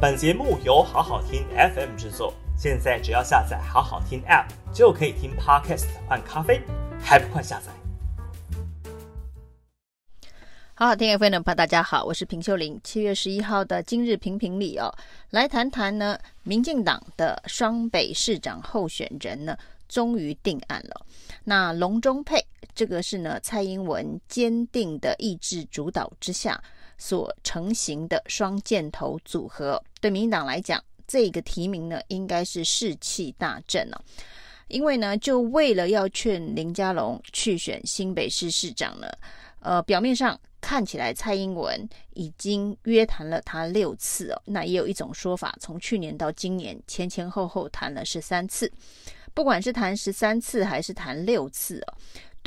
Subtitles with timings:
[0.00, 6.62] 本节目由好好听 FM 制作，现在只要下载好好听 App 就可以听 Podcast 换咖啡，
[7.00, 7.72] 还不快下载？
[10.74, 12.80] 好好听 FM 的朋友，大家好，我是平秀玲。
[12.84, 14.88] 七月十一号的今日评评里哦，
[15.30, 19.58] 来谈谈呢，民进党的双北市长候选人呢，
[19.88, 21.04] 终于定案了。
[21.42, 22.36] 那龙中配
[22.72, 26.62] 这个是呢，蔡英文坚定的意志主导之下
[26.98, 29.82] 所成型的双箭头组合。
[30.00, 33.98] 对民进党来讲，这个提名呢，应该是士气大振哦。
[34.66, 39.08] 因为呢，就为了要劝林佳龙去选新北市市长呢，
[39.60, 40.38] 呃，表面上。
[40.60, 48.70] 看起来蔡英文已经约谈了他六次哦，那也有一种说法，从去年到今年前前后后谈了十三次。
[49.32, 51.94] 不管是谈十三次还是谈六次哦，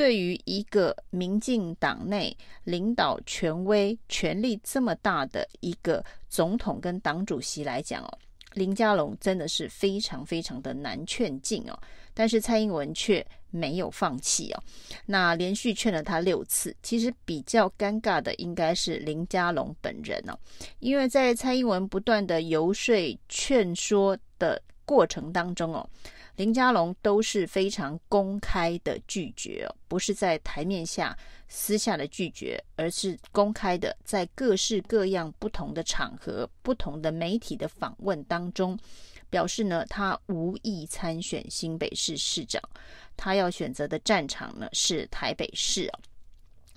[0.01, 8.17] 对于一个民进党内领导权威、权力这么大的一个总统跟党主席来讲哦，
[8.53, 11.79] 林佳龙真的是非常非常的难劝进哦。
[12.15, 14.63] 但是蔡英文却没有放弃哦，
[15.05, 16.75] 那连续劝了他六次。
[16.81, 20.35] 其实比较尴尬的应该是林佳龙本人哦，
[20.79, 22.95] 因为在蔡英文不断的游说
[23.29, 25.87] 劝说的过程当中哦，
[26.41, 31.15] 林佳龙都是非常公开的拒绝，不是在台面下
[31.47, 38.75] 私下的拒绝，而是公开的在各式各样不同的场合、不同的媒体的访问当中。
[39.29, 42.59] 表示呢，他无意参选新北市市长，
[43.15, 45.99] 他要选择的战场呢是台北市哦。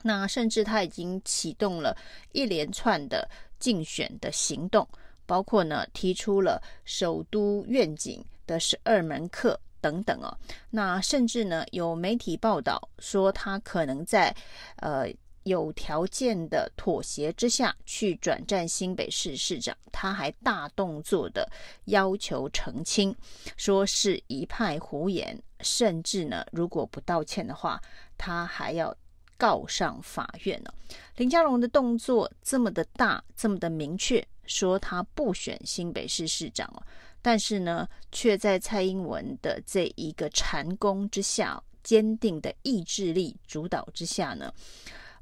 [0.02, 1.96] 那甚至他已经启动了
[2.32, 3.26] 一连串的
[3.58, 4.86] 竞选的行动，
[5.24, 10.36] 包括呢提出了首都愿景的十二门课等等哦。
[10.70, 14.34] 那甚至呢有媒体报道说，他可能在
[14.76, 15.06] 呃。
[15.44, 21.46] 有条件的妥协之下去转战新北市市长，他还大动作的
[21.84, 23.14] 要求澄清，
[23.54, 27.78] 说是一派胡言，甚至呢，如果不道歉的话，
[28.16, 28.96] 他还要
[29.36, 30.72] 告上法院呢。
[31.16, 36.82] 林佳龙的动作这么的大，这么的明确，说他不选新北市市长哦，
[37.24, 44.52] 但是呢，却在蔡英文的这一个缠功之下，坚定的意志力主导之下呢。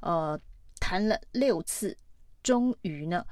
[0.00, 0.36] 呃，
[0.80, 1.96] 谈了六次，
[2.42, 3.24] 终于呢，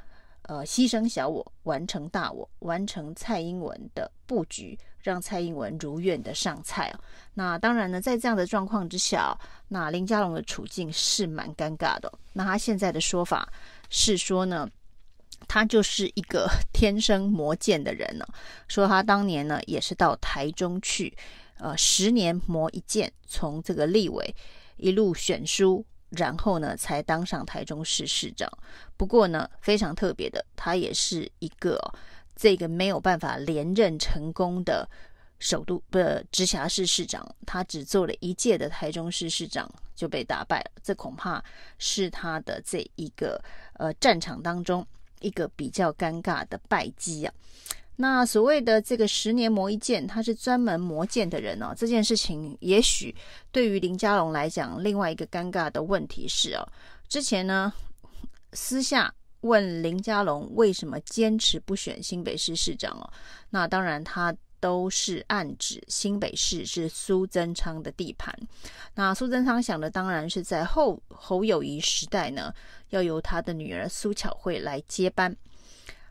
[0.42, 7.00] 呃，牺牲小我，完成大我，完成蔡英文的布局，让蔡英文如愿的上菜哦。
[7.34, 12.12] 那当然呢，在这样的状况之下，那林佳龙的处境是蛮尴尬的。
[12.32, 13.52] 那他现在的说法
[13.88, 14.68] 是说呢，
[15.48, 18.26] 他就是一个 天生磨剑的人呢，
[18.68, 21.16] 说他当年呢也是到台中去，
[21.58, 24.34] 呃，十年磨一剑，从这个立委
[24.76, 25.84] 一路选书。
[26.16, 28.50] 然后呢，才当上台中市市长。
[28.96, 31.78] 不过呢，非常特别的，他也是一个
[32.34, 34.90] 这个没有办法连任成功的
[35.38, 37.24] 首都的直辖市市长。
[37.46, 41.40] 他只做了一届的台中市市长就被打败了，这恐怕
[41.78, 43.40] 是他的这一个
[43.74, 44.84] 呃战场当中
[45.20, 47.32] 一个比较尴尬的败绩啊。
[47.96, 51.74] 那所谓的这个十年磨一剑，他是专门磨剑的人哦。
[51.76, 53.14] 这件事情也许
[53.52, 56.66] 对于林佳龙来讲，另外一个尴尬的问题是哦，
[57.08, 57.70] 之前呢
[58.54, 63.12] 私下问林佳龙为什么坚持不选新北市市长哦，
[63.50, 68.32] 那当然他都是暗指新北市是苏贞昌的地盘。
[68.94, 72.54] 那苏贞昌想的当然是在后侯友谊时代呢，
[72.90, 75.34] 要由他的女儿苏巧慧来接班。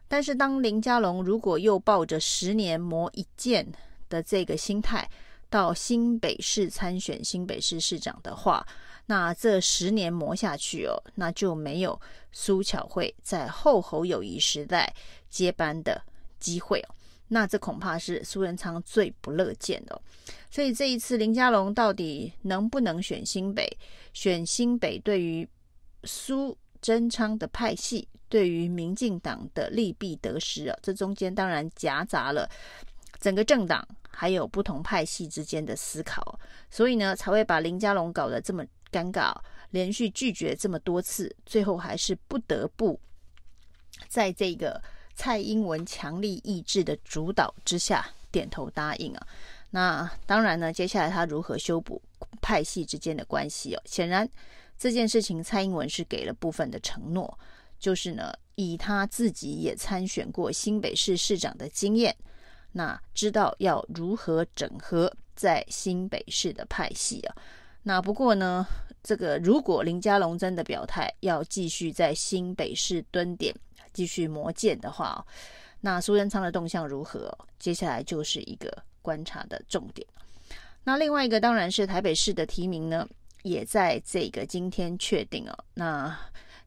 [0.07, 3.71] 但是，当林佳龙如果又抱着十年磨一剑
[4.09, 5.07] 的这个心态
[5.51, 8.65] 到新北市参选新北市市长的话，
[9.05, 11.99] 那这十年磨下去哦，那就没有
[12.31, 14.91] 苏巧慧在后侯友谊时代
[15.29, 16.01] 接班的
[16.39, 16.95] 机会哦。
[17.29, 20.01] 那这恐怕是苏贞昌最不乐见的。
[20.51, 23.65] 所以这一次林佳龙到底能不能选新北？
[24.11, 25.47] 选新北对于
[26.03, 28.07] 苏贞昌的派系？
[28.27, 32.47] 对于民进党的利弊得失啊，这中间当然夹杂了
[33.19, 36.39] 整个政党还有不同派系之间的思考，
[36.69, 39.33] 所以呢才会把林佳龙搞得这么尴尬，
[39.71, 42.99] 连续拒绝这么多次，最后还是不得不
[44.07, 44.79] 在这个
[45.19, 49.27] 蔡英文强力意志的主导之下点头答应啊。
[49.69, 52.01] 那当然呢，接下来他如何修补
[52.41, 53.81] 派系之间的关系哦？
[53.83, 54.25] 显然
[54.77, 57.37] 这件事情蔡英文是给了部分的承诺。
[57.77, 62.15] 就是呢，以他自己也参选过新北市市长的经验，
[62.71, 67.35] 那知道要如何整合在新北市的派系啊。
[67.83, 68.65] 那不过呢，
[69.03, 73.53] 这个如果林佳龙真的表态要继续在新北市蹲点，
[73.93, 75.25] 继续磨剑的话，
[75.81, 77.35] 那苏贞昌的动向如何？
[77.57, 78.71] 接下来就是一个
[79.01, 80.05] 观察的重点。
[80.83, 83.07] 那另外一个当然是台北市的提名呢，
[83.43, 85.57] 也在这个今天确定哦。
[85.73, 86.17] 那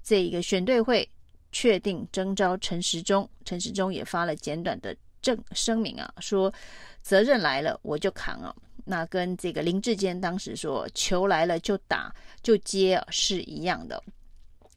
[0.02, 1.08] 这一个选对会
[1.50, 6.52] 确定征召陈时中，陈时中也发了简短的证声明啊，说
[7.02, 8.54] 责任来了我就扛啊。
[8.84, 14.02] 那跟这个林志坚当时说球来了就打就接是一样的。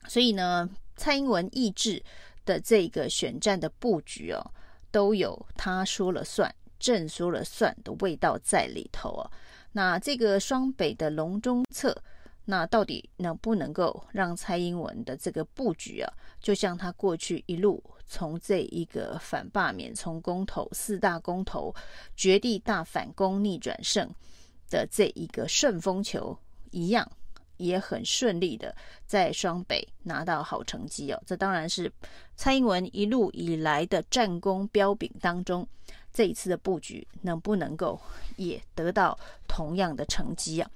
[0.07, 2.01] 所以呢，蔡英文意志
[2.45, 4.45] 的这个选战的布局哦，
[4.91, 6.53] 都有他说了算。
[6.77, 9.31] 朕说了算的味道在里头啊，
[9.71, 11.95] 那这个双北的龙中策，
[12.43, 21.73] 那到底能不能够让蔡英文的这个布局啊，就像他过去一路从这一个反罢免、从公投四大公投、
[22.15, 24.07] 绝地大反攻逆转胜
[24.69, 26.37] 的这一个顺风球
[26.71, 27.09] 一样，
[27.57, 28.75] 也很顺利的
[29.05, 31.21] 在双北拿到好成绩哦。
[31.25, 31.91] 这当然是
[32.35, 35.67] 蔡英文一路以来的战功彪炳当中。
[36.11, 37.99] 这一次的布局能不能够
[38.37, 39.19] 也得到
[39.49, 40.71] 同样的成绩啊？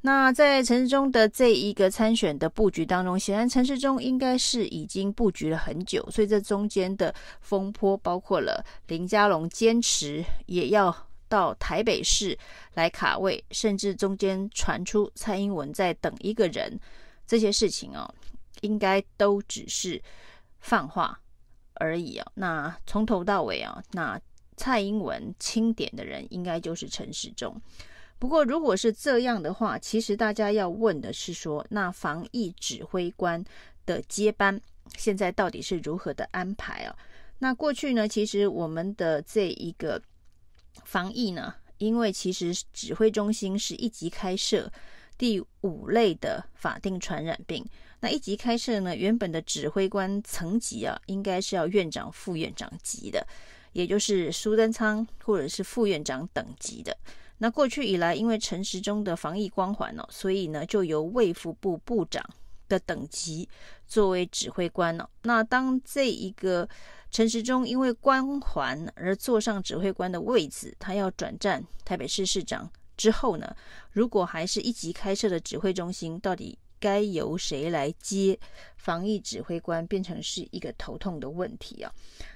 [0.00, 10.90] 那在陈时中的这一个参选的布局当中，显然陈时中应该是已经布局了很久，所以这中间的风波，包括了林佳龙坚持也要
[11.28, 12.38] 到台北市
[12.74, 16.78] 来卡位，甚至中间传出蔡英文在等一个人，
[17.26, 18.12] 这些事情哦，
[18.62, 20.02] 应该都只是
[20.60, 21.20] 放话
[21.74, 22.32] 而已啊。
[22.34, 24.20] 那从头到尾啊，那。
[24.60, 27.62] 蔡英文钦点的人应该就是陈时中。
[28.18, 33.44] 不过，如果是这样的话，其实大家要问的是说，那防疫指挥官
[33.86, 34.60] 的接班
[34.96, 36.96] 现在到底是如何的安排啊？
[37.38, 40.02] 那过去呢，其实我们的这一个
[40.84, 44.70] 防疫呢，因为其实指挥中心是一级开设
[45.16, 47.64] 第五类的法定传染病，
[48.00, 53.26] 那一级开设呢，原本的指挥官层级啊，应该是要院长、副院长级的。
[53.72, 56.96] 也就是苏贞昌或者是副院长等级的。
[57.36, 62.24] 那过去以来，因为陈时中的防疫光环哦，所以呢，就由卫福部部长
[62.66, 63.48] 的等级
[63.86, 65.06] 作为指挥官哦。
[65.22, 66.68] 那当这一个
[67.10, 73.56] 陈时中因为光环而坐上指挥官的位置，他要转战台北市市长之后呢，
[73.90, 78.38] 如果还是一级开设的指挥中心，到底该由谁来接
[78.76, 81.92] 防疫指挥官，变成是一个头痛的问题啊。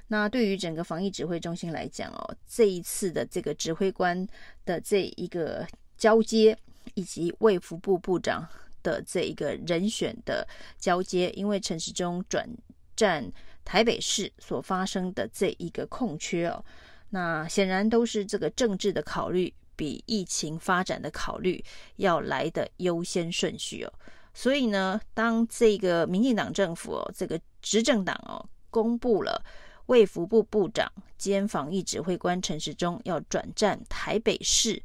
[0.08, 4.26] 那对于整个防疫指挥中心来讲哦，这一次的这个指挥官
[4.64, 5.66] 的这一个
[5.96, 6.56] 交接，
[6.94, 8.46] 以及卫福部部长
[8.82, 10.46] 的这一个人选的
[10.78, 12.48] 交接，因为陈时中转
[12.96, 13.30] 战
[13.64, 16.64] 台北市所发生的这一个空缺哦，
[17.10, 21.64] 那显然都是这个政治的考虑比疫情发展的考虑
[21.96, 23.92] 要来的优先顺序哦。
[24.34, 29.44] 所以呢，当这个民进党政府哦，这个执政党哦，公布了。
[29.86, 34.80] 卫福部部长兼防疫指挥官陈时中要转战台北市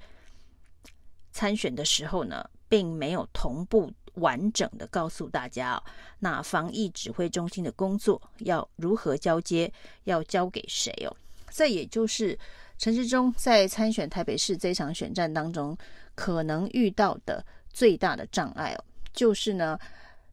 [1.31, 5.81] 参选的时候呢，并没有同步完整的告诉大家，
[6.19, 9.71] 那防疫指挥中心的工作要如何交接，
[10.03, 11.15] 要交给谁哦？
[11.49, 12.37] 这也就是
[12.77, 15.75] 陈时中在参选台北市这场选战当中
[16.13, 18.83] 可能遇到的最大的障碍哦，
[19.13, 19.79] 就是呢，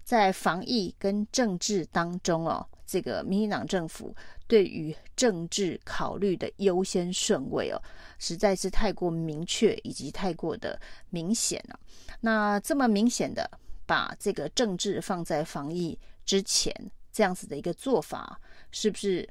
[0.04, 4.14] 在防疫跟政治当中哦，这个民进党政府。
[4.46, 7.80] 对于政治考虑的优先顺位哦，
[8.18, 11.80] 实在是太过明确以及太过的明显了。
[12.20, 13.50] 那这么明显的
[13.86, 16.74] 把这个政治放在防疫之前，
[17.12, 19.28] 这样子的一个做法，是不是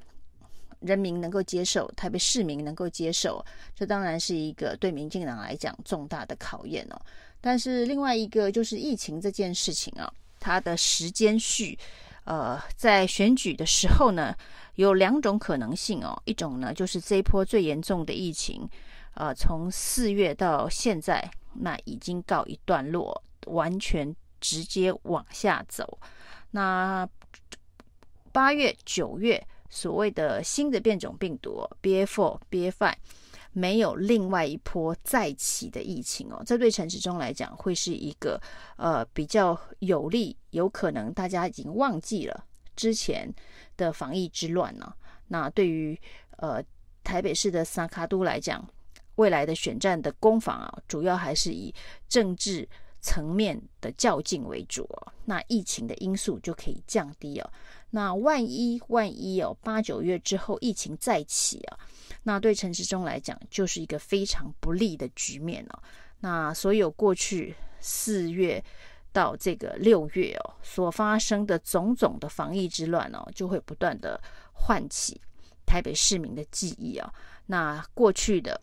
[0.80, 1.92] 人民能够接受？
[1.96, 3.44] 台北市民能够接受？
[3.76, 7.02] 这当然是一个对民进党来讲重大的考验哦。
[7.42, 11.78] 但是另外一个就是疫情这件事情啊，它的时间序，
[12.26, 14.34] 呃，在选举的时候呢，
[14.76, 18.66] 有两种可能性哦，一种呢就是这一波最严重的疫情，
[19.16, 25.98] 呃，从四月到现在，那已经告一段落，完全直接往下走。
[26.52, 27.08] 那
[28.34, 32.94] 八月、九月所谓的新的变种病毒 BA4、BA5，
[33.54, 38.38] 没有另外一波再起的疫情哦，这对陈时中来讲会是一个
[38.76, 42.46] 呃比较有利，有可能大家已经忘记了
[42.76, 43.34] 之前。
[43.76, 44.94] 的防疫之乱呢、
[45.30, 46.00] 那对于
[46.38, 46.64] 呃
[47.04, 48.64] 台北市的三卡都来讲，
[49.16, 51.74] 未来的选战的攻防啊，主要还是以
[52.08, 52.70] 政治
[53.04, 57.52] 层面的较劲为主哦、那疫情的因素就可以降低哦、
[57.92, 61.78] 那万一万一哦，八九月之后疫情再起啊，
[62.24, 65.80] 那对陈时中来讲就是一个非常不利的局面哦、
[66.22, 68.64] 那所有过去四月。
[69.14, 74.20] 到这个六月哦，所发生的种种的防疫之乱哦，就会不断的
[74.54, 75.22] 唤起
[75.68, 77.14] 台北市民的记忆啊。
[77.46, 78.60] 那过去的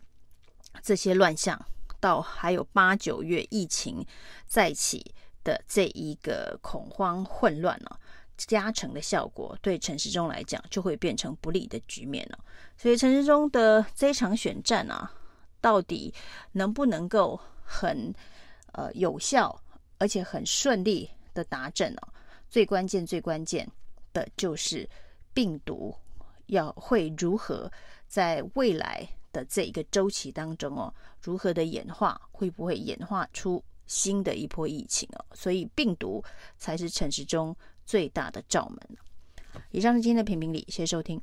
[0.83, 1.57] 这些乱象，
[2.01, 4.05] 到还有八九月疫情
[4.47, 5.15] 再起
[5.45, 7.99] 的这一个恐慌混乱啊，
[8.37, 12.39] 加成的效果，对陈时中来讲就会变成不利的局面了。
[12.77, 15.13] 所以陈时中的这场选战啊，
[15.61, 16.13] 到底
[16.53, 18.13] 能不能够很
[18.73, 19.61] 呃有效，
[19.99, 22.01] 而且很顺利的达阵呢？
[22.49, 23.71] 最关键、最关键
[24.13, 24.89] 的就是
[25.33, 25.95] 病毒
[26.47, 27.71] 要会如何
[28.09, 35.25] 在未来的这一个周期当中哦，如何的演化，会不会演化出新的一波疫情哦？
[35.35, 36.23] 所以病毒
[36.59, 38.79] 才是城市中最大的罩门。
[39.71, 41.21] 以上是今天的评评理，谢谢收听。